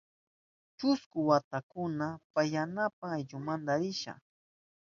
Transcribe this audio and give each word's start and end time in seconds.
Chusku 0.77 1.17
watamanta 1.29 2.07
pasyanapa 2.33 3.05
aylluynita 3.15 3.73
risha. 3.81 4.13